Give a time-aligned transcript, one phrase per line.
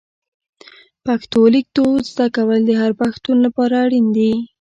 [1.05, 4.33] پښتو لیکدود زده کول د هر پښتون لپاره اړین دي.